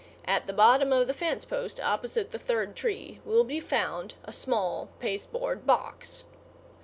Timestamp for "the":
0.47-0.51, 1.05-1.13, 2.31-2.39